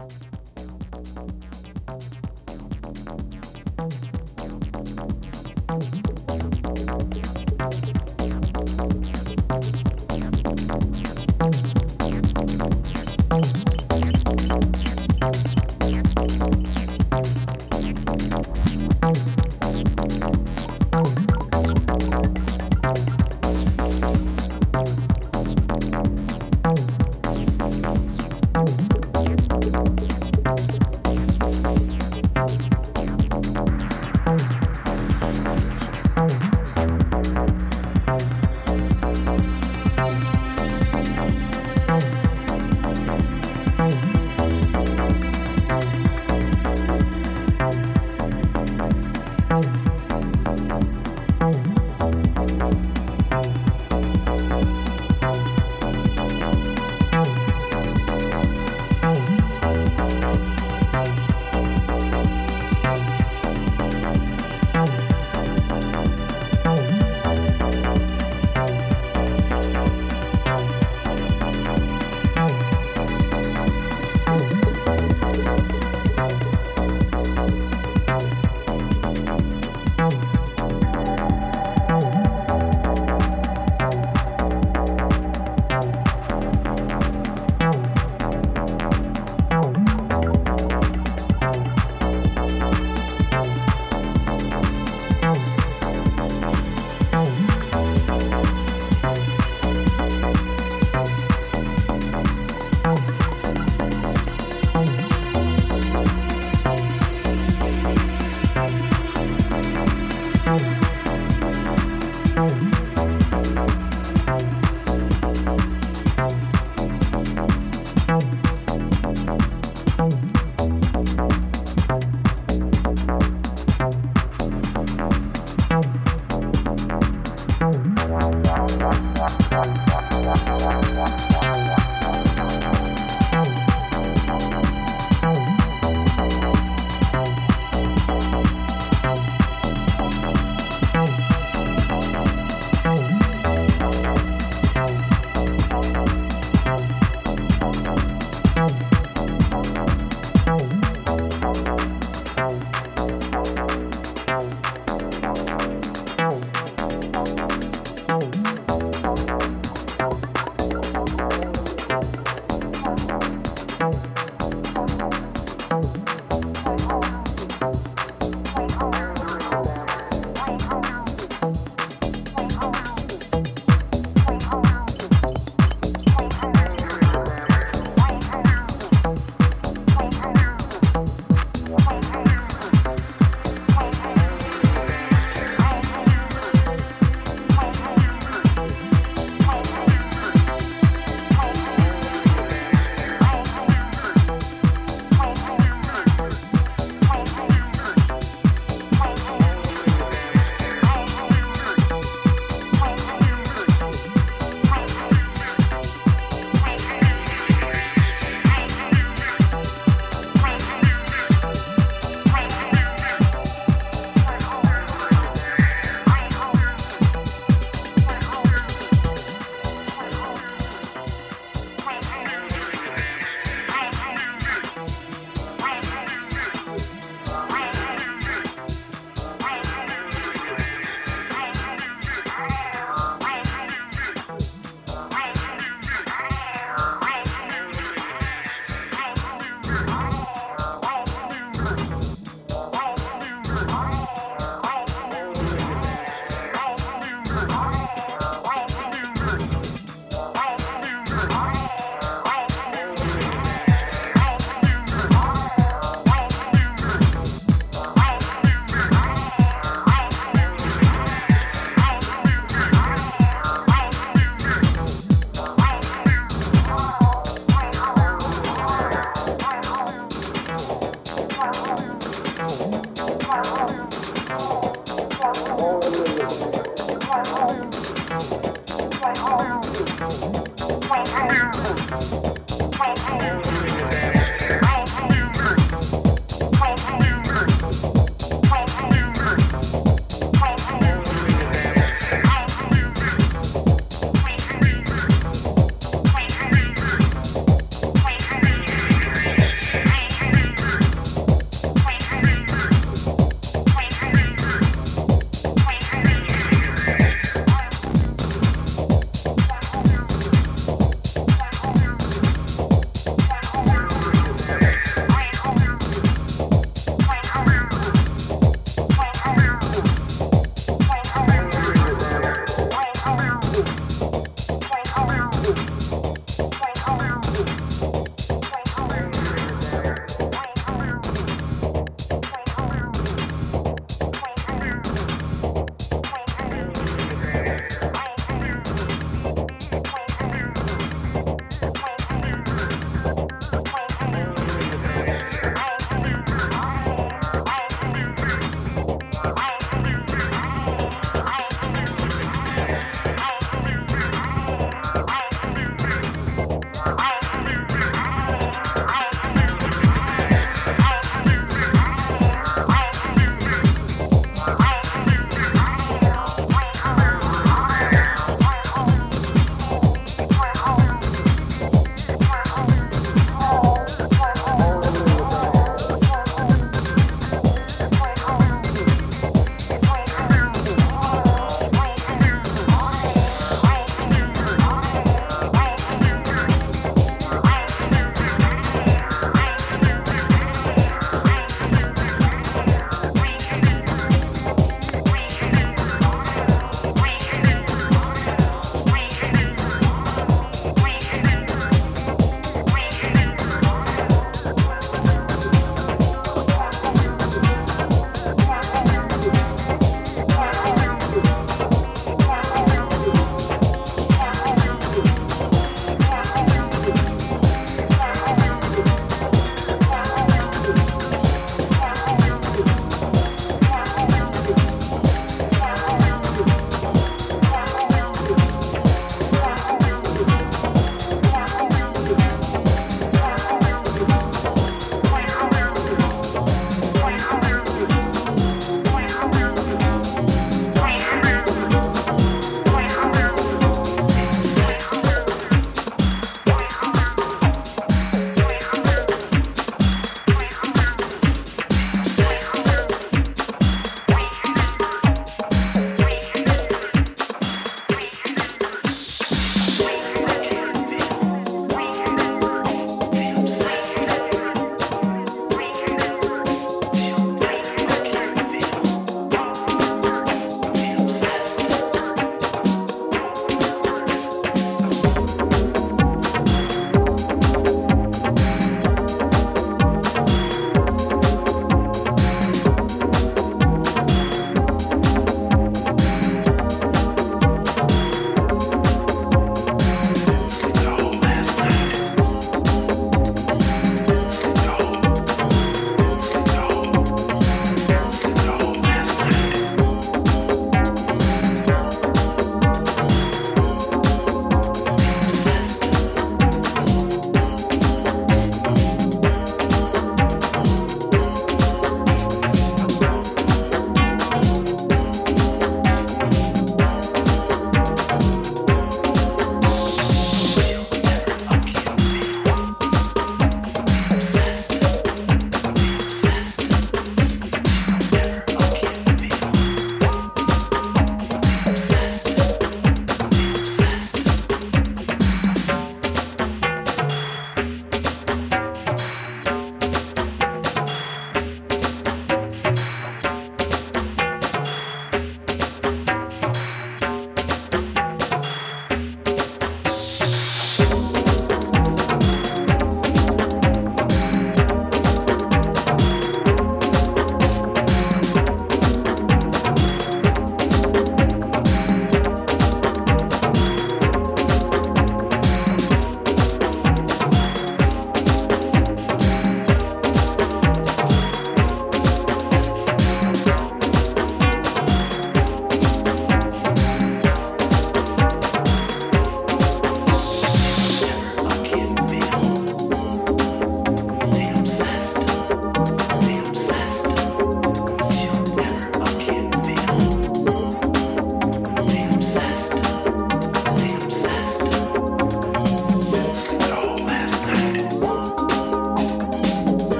[0.00, 0.39] Música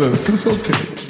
[0.00, 0.28] Us.
[0.30, 1.00] It's okay.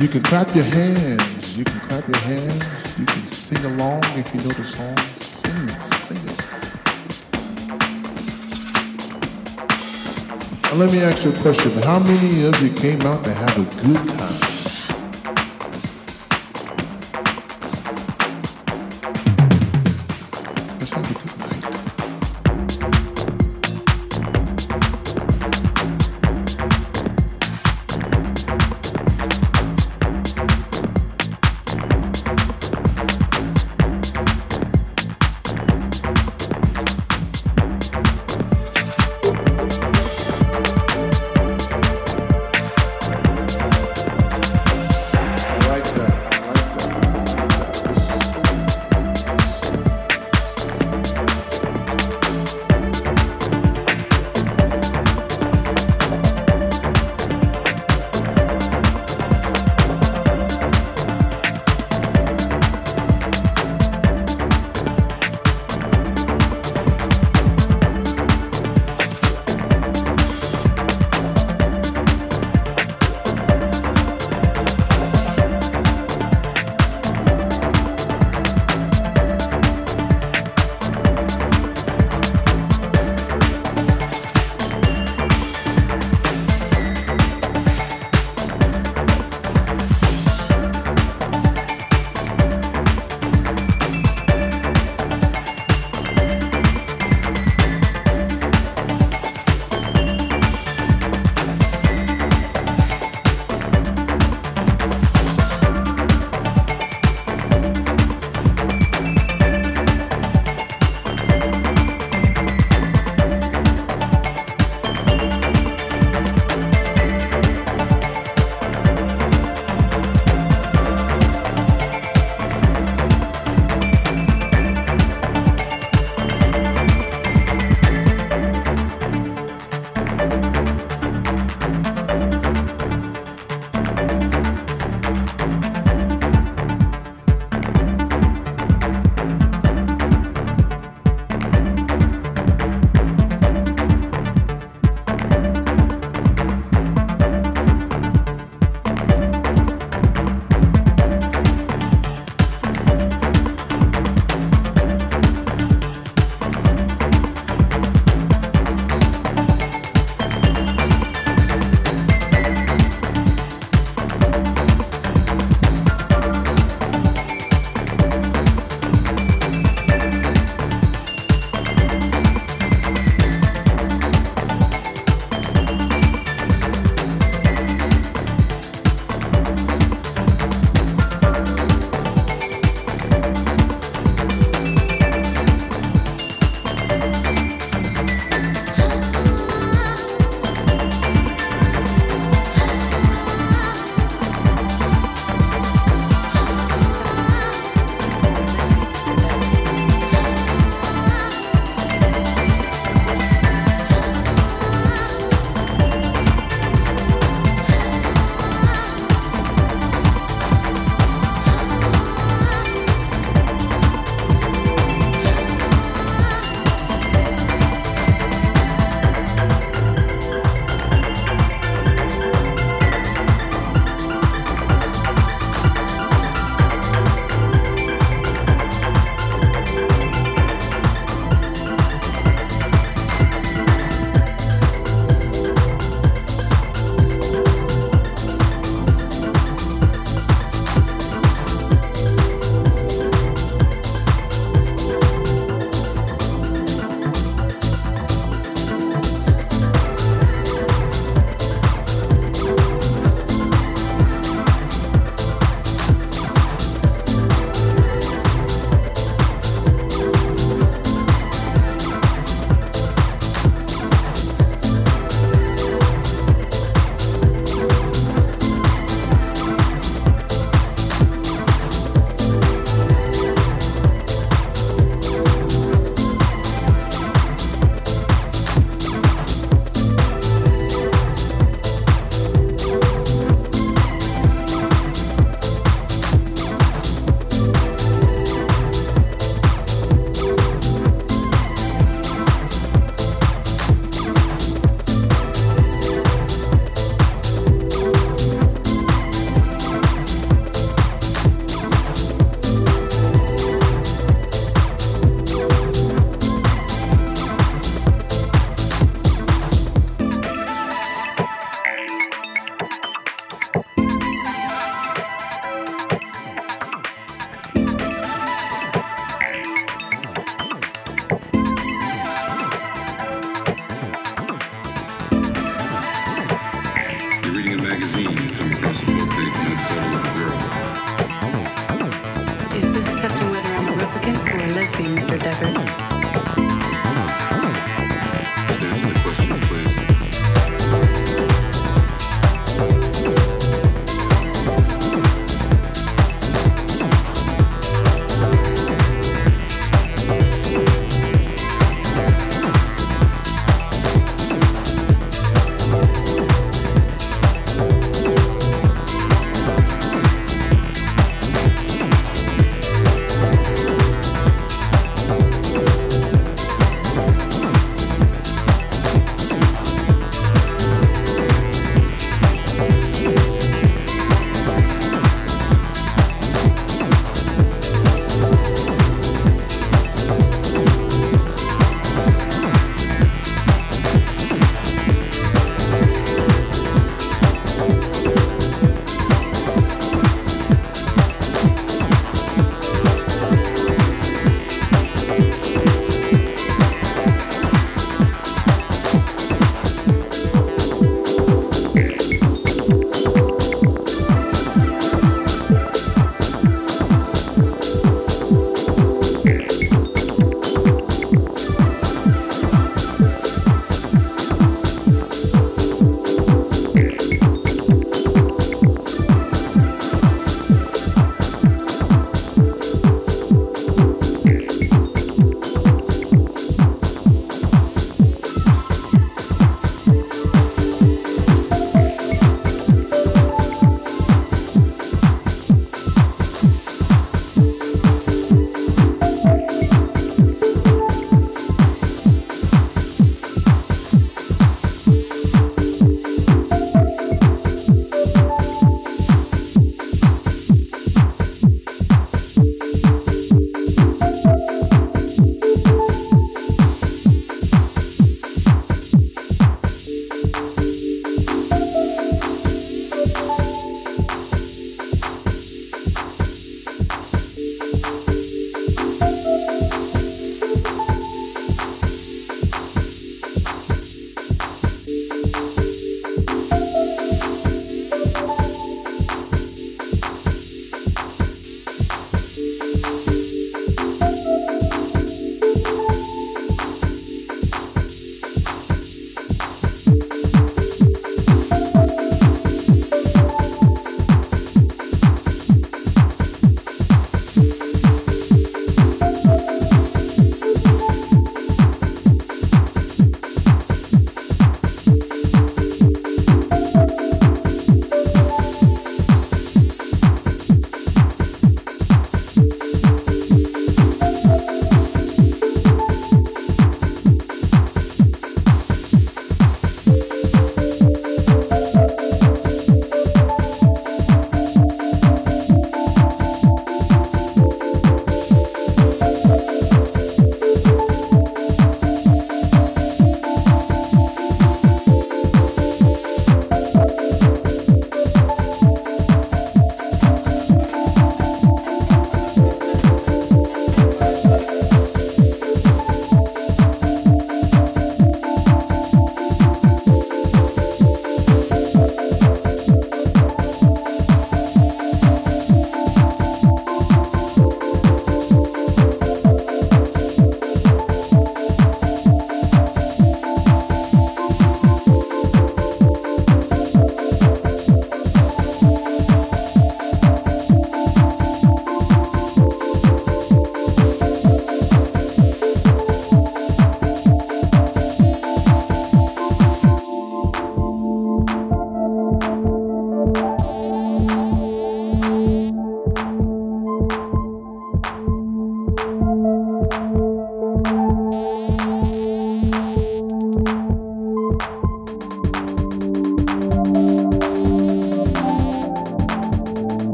[0.00, 1.56] You can clap your hands.
[1.56, 2.98] You can clap your hands.
[2.98, 4.96] You can sing along if you know the song.
[5.14, 6.44] Sing, it, sing it.
[10.74, 11.70] Let me ask you a question.
[11.82, 14.49] How many of you came out to have a good time?